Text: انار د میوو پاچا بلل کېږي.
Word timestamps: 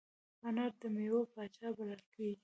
انار 0.47 0.71
د 0.81 0.83
میوو 0.95 1.29
پاچا 1.33 1.67
بلل 1.77 2.01
کېږي. 2.13 2.39